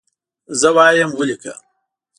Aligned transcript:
زه 0.59 0.69
وایم 0.75 1.09
ولیکه. 1.15 1.53